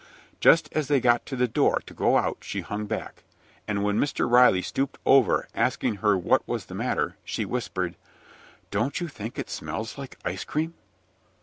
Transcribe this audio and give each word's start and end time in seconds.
Just 0.39 0.67
as 0.71 0.87
they 0.87 0.99
got 0.99 1.27
to 1.27 1.35
the 1.35 1.47
door 1.47 1.79
to 1.85 1.93
go 1.93 2.17
out, 2.17 2.37
she 2.41 2.61
hung 2.61 2.87
back, 2.87 3.21
and 3.67 3.83
when 3.83 3.99
Mr. 3.99 4.27
Riley 4.27 4.63
stooped 4.63 4.97
over 5.05 5.47
asking 5.53 5.97
her 5.97 6.17
what 6.17 6.41
was 6.47 6.65
the 6.65 6.73
matter, 6.73 7.17
she 7.23 7.45
whispered: 7.45 7.95
"Don't 8.71 8.99
you 8.99 9.07
think 9.07 9.37
it 9.37 9.47
smells 9.51 9.99
like 9.99 10.17
ice 10.25 10.43
cream?" 10.43 10.73